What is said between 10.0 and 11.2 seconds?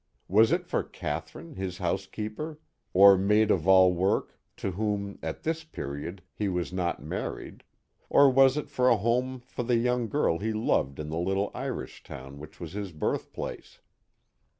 girl he loved in the